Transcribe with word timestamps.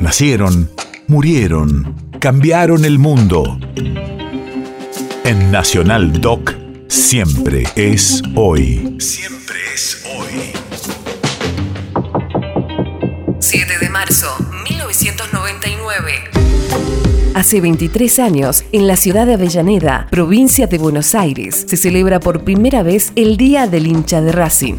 Nacieron, 0.00 0.70
murieron, 1.08 1.94
cambiaron 2.20 2.86
el 2.86 2.98
mundo. 2.98 3.58
En 5.24 5.50
Nacional 5.52 6.22
Doc, 6.22 6.54
siempre 6.88 7.64
es 7.76 8.22
hoy. 8.34 8.96
Siempre 8.98 9.56
es 9.74 10.02
hoy. 10.16 10.52
7 13.40 13.78
de 13.78 13.90
marzo, 13.90 14.34
1999. 14.70 16.12
Hace 17.34 17.60
23 17.60 18.18
años, 18.20 18.64
en 18.72 18.86
la 18.86 18.96
ciudad 18.96 19.26
de 19.26 19.34
Avellaneda, 19.34 20.08
provincia 20.10 20.66
de 20.66 20.78
Buenos 20.78 21.14
Aires, 21.14 21.66
se 21.68 21.76
celebra 21.76 22.20
por 22.20 22.42
primera 22.42 22.82
vez 22.82 23.12
el 23.16 23.36
Día 23.36 23.66
del 23.66 23.86
hincha 23.86 24.22
de 24.22 24.32
Racing. 24.32 24.76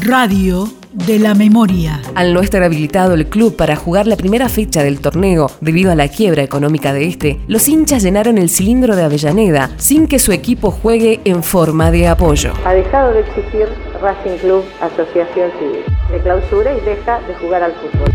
Radio 0.00 0.79
de 0.92 1.18
la 1.18 1.34
memoria. 1.34 2.00
Al 2.14 2.34
no 2.34 2.40
estar 2.40 2.62
habilitado 2.62 3.14
el 3.14 3.26
club 3.26 3.56
para 3.56 3.76
jugar 3.76 4.06
la 4.06 4.16
primera 4.16 4.48
fecha 4.48 4.82
del 4.82 5.00
torneo 5.00 5.50
debido 5.60 5.92
a 5.92 5.94
la 5.94 6.08
quiebra 6.08 6.42
económica 6.42 6.92
de 6.92 7.06
este, 7.06 7.40
los 7.46 7.68
hinchas 7.68 8.02
llenaron 8.02 8.38
el 8.38 8.50
cilindro 8.50 8.96
de 8.96 9.04
Avellaneda 9.04 9.70
sin 9.76 10.06
que 10.06 10.18
su 10.18 10.32
equipo 10.32 10.70
juegue 10.70 11.20
en 11.24 11.42
forma 11.42 11.90
de 11.90 12.08
apoyo. 12.08 12.52
Ha 12.64 12.74
dejado 12.74 13.12
de 13.12 13.20
existir 13.20 13.66
Racing 14.00 14.38
Club 14.38 14.64
Asociación 14.80 15.50
Civil. 15.58 15.84
Se 16.10 16.18
clausura 16.18 16.76
y 16.76 16.80
deja 16.80 17.20
de 17.20 17.34
jugar 17.34 17.62
al 17.62 17.72
fútbol. 17.72 18.10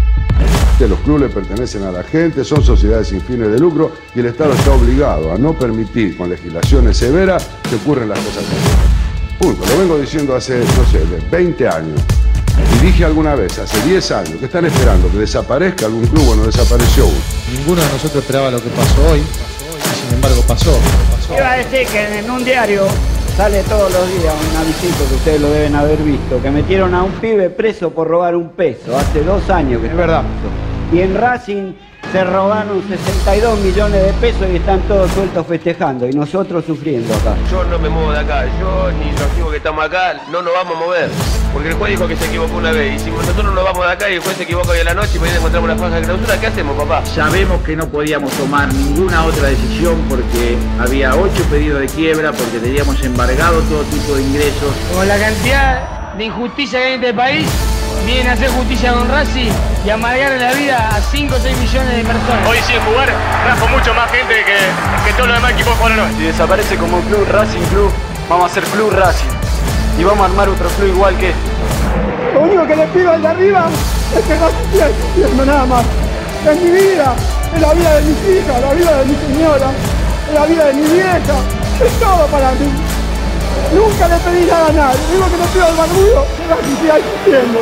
Los 0.79 0.99
clubes 0.99 1.33
pertenecen 1.33 1.83
a 1.83 1.91
la 1.91 2.03
gente, 2.03 2.43
son 2.43 2.61
sociedades 2.61 3.07
sin 3.07 3.21
fines 3.21 3.49
de 3.49 3.57
lucro 3.57 3.91
y 4.13 4.19
el 4.19 4.25
Estado 4.25 4.53
está 4.53 4.71
obligado 4.73 5.31
a 5.31 5.37
no 5.37 5.53
permitir 5.53 6.17
con 6.17 6.29
legislaciones 6.29 6.97
severas 6.97 7.49
que 7.69 7.75
ocurren 7.77 8.09
las 8.09 8.19
cosas 8.19 8.43
como 8.43 8.95
Punto. 9.39 9.65
Lo 9.73 9.79
vengo 9.79 9.97
diciendo 9.97 10.35
hace, 10.35 10.59
no 10.59 10.85
sé, 10.85 11.01
20 11.31 11.67
años. 11.67 12.01
Y 12.75 12.85
dije 12.85 13.05
alguna 13.05 13.35
vez, 13.35 13.57
hace 13.59 13.81
10 13.85 14.11
años, 14.11 14.35
que 14.39 14.45
están 14.45 14.65
esperando 14.65 15.11
que 15.11 15.17
desaparezca 15.17 15.85
algún 15.85 16.05
club 16.07 16.29
o 16.29 16.35
no 16.35 16.45
desapareció 16.45 17.05
uno. 17.07 17.17
Ninguno 17.51 17.81
de 17.81 17.87
nosotros 17.89 18.23
esperaba 18.23 18.51
lo 18.51 18.61
que 18.61 18.69
pasó 18.69 19.07
hoy, 19.09 19.19
y 19.19 20.05
sin 20.05 20.15
embargo 20.15 20.41
pasó. 20.47 20.77
Iba 21.35 21.51
a 21.51 21.57
decir 21.57 21.87
que 21.87 22.19
en 22.19 22.29
un 22.29 22.43
diario 22.43 22.87
sale 23.35 23.63
todos 23.63 23.91
los 23.91 24.07
días 24.07 24.33
un 24.51 24.57
avisito 24.57 25.07
que 25.09 25.15
ustedes 25.15 25.41
lo 25.41 25.49
deben 25.49 25.75
haber 25.75 25.97
visto, 25.97 26.41
que 26.41 26.51
metieron 26.51 26.93
a 26.93 27.03
un 27.03 27.11
pibe 27.13 27.49
preso 27.49 27.89
por 27.89 28.07
robar 28.07 28.35
un 28.35 28.49
peso, 28.49 28.97
hace 28.97 29.23
dos 29.23 29.49
años 29.49 29.81
que 29.81 29.87
Es 29.87 29.95
verdad. 29.95 30.23
Y 30.91 31.01
en 31.01 31.15
Racing 31.15 31.73
se 32.11 32.23
robaron 32.23 32.81
62 32.87 33.59
millones 33.59 34.05
de 34.05 34.13
pesos 34.13 34.47
y 34.51 34.57
están 34.57 34.79
todos 34.81 35.11
sueltos 35.11 35.45
festejando 35.47 36.07
y 36.07 36.13
nosotros 36.13 36.63
sufriendo 36.65 37.13
acá. 37.13 37.35
Yo 37.51 37.63
no 37.65 37.79
me 37.79 37.89
muevo 37.89 38.11
de 38.11 38.19
acá, 38.19 38.45
yo 38.59 38.91
ni 38.91 39.11
los 39.11 39.35
chicos 39.35 39.51
que 39.51 39.57
estamos 39.57 39.83
acá 39.83 40.21
no 40.31 40.41
nos 40.41 40.53
vamos 40.53 40.77
a 40.77 40.79
mover. 40.79 41.09
Porque 41.51 41.69
el 41.69 41.75
juez 41.75 41.91
dijo 41.91 42.07
que 42.07 42.15
se 42.15 42.25
equivocó 42.25 42.57
una 42.57 42.71
vez. 42.71 43.01
Y 43.01 43.05
si 43.05 43.11
nosotros 43.11 43.53
nos 43.53 43.63
vamos 43.63 43.85
de 43.85 43.91
acá 43.91 44.09
y 44.09 44.13
el 44.13 44.19
juez 44.19 44.37
se 44.37 44.43
equivoca 44.43 44.71
hoy 44.71 44.79
a 44.79 44.83
la 44.83 44.93
noche 44.93 45.11
y 45.15 45.19
mañana 45.19 45.37
encontramos 45.39 45.69
una 45.71 45.79
faja 45.79 45.95
de 45.95 46.01
clausura, 46.03 46.39
¿qué 46.39 46.47
hacemos, 46.47 46.77
papá? 46.77 47.05
Sabemos 47.05 47.61
que 47.63 47.75
no 47.75 47.87
podíamos 47.87 48.31
tomar 48.33 48.73
ninguna 48.73 49.25
otra 49.25 49.49
decisión 49.49 49.95
porque 50.07 50.57
había 50.79 51.15
ocho 51.15 51.43
pedidos 51.49 51.81
de 51.81 51.87
quiebra, 51.87 52.31
porque 52.31 52.59
teníamos 52.59 53.01
embargado 53.03 53.61
todo 53.61 53.83
tipo 53.83 54.15
de 54.15 54.23
ingresos. 54.23 54.73
Con 54.93 55.07
la 55.07 55.17
cantidad 55.17 56.13
de 56.15 56.25
injusticia 56.25 56.79
que 56.79 56.85
hay 56.85 56.93
en 56.93 57.03
este 57.03 57.13
país, 57.13 57.47
vienen 58.05 58.27
a 58.27 58.33
hacer 58.33 58.49
justicia 58.49 58.93
con 58.93 59.09
Racing 59.09 59.51
y 59.85 59.89
amargar 59.89 60.39
la 60.39 60.53
vida 60.53 60.89
a 60.89 61.01
5 61.01 61.35
o 61.35 61.39
6 61.39 61.57
millones 61.57 61.97
de 61.97 62.03
personas. 62.03 62.47
Hoy 62.47 62.57
sin 62.65 62.79
jugar 62.81 63.09
trajo 63.43 63.67
mucho 63.67 63.93
más 63.93 64.11
gente 64.11 64.33
que, 64.45 64.57
que 65.05 65.13
todos 65.13 65.27
los 65.27 65.37
demás 65.37 65.51
equipos 65.51 65.73
jugaron 65.75 65.99
hoy. 65.99 66.15
Si 66.17 66.23
desaparece 66.23 66.77
como 66.77 66.99
club 67.01 67.27
Racing 67.29 67.63
Club, 67.71 67.91
vamos 68.29 68.51
a 68.51 68.53
ser 68.53 68.63
Club 68.65 68.91
Racing. 68.91 69.29
Y 69.99 70.03
vamos 70.03 70.21
a 70.21 70.25
armar 70.25 70.49
otro 70.49 70.67
club 70.69 70.89
igual 70.89 71.17
que 71.17 71.29
este. 71.29 72.33
Lo 72.33 72.41
único 72.41 72.67
que 72.67 72.75
le 72.75 72.87
pido 72.87 73.11
al 73.11 73.21
de 73.21 73.27
arriba 73.27 73.67
es 74.17 74.25
que 74.25 74.33
Racing 74.35 74.71
siga 74.71 74.89
existiendo 74.89 75.45
nada 75.45 75.65
más. 75.65 75.85
Es 76.49 76.61
mi 76.61 76.71
vida, 76.71 77.15
es 77.55 77.61
la 77.61 77.73
vida 77.73 77.95
de 77.95 78.01
mis 78.01 78.17
hijas, 78.37 78.61
la 78.61 78.73
vida 78.73 78.97
de 78.97 79.05
mi 79.05 79.15
señora, 79.15 79.71
es 80.27 80.33
la 80.33 80.45
vida 80.45 80.65
de 80.65 80.73
mi 80.73 80.89
vieja, 80.89 81.35
es 81.83 81.99
todo 81.99 82.27
para 82.27 82.51
mí. 82.51 82.94
Nunca 83.75 84.07
le 84.07 84.17
pedí 84.19 84.45
nada 84.45 84.67
a 84.67 84.71
nadie, 84.71 84.99
único 85.11 85.29
que 85.29 85.37
le 85.37 85.45
pido 85.47 85.65
al 85.65 85.75
barbudo 85.75 86.25
que 86.37 86.47
Racing 86.47 86.77
siga 86.81 86.97
existiendo. 86.97 87.59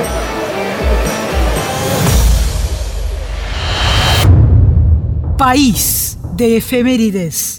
País 5.37 6.17
de 6.35 6.57
efemérides. 6.57 7.52